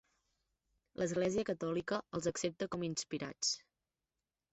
L'Església 1.01 1.43
Catòlica 1.49 1.99
els 2.19 2.29
accepta 2.31 2.69
com 2.77 2.87
inspirats. 2.89 3.53